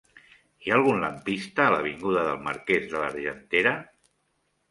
Hi 0.67 0.71
ha 0.71 0.77
algun 0.77 1.01
lampista 1.03 1.67
a 1.67 1.75
l'avinguda 1.75 2.23
del 2.29 2.41
Marquès 2.47 2.89
de 2.95 3.01
l'Argentera? 3.03 3.75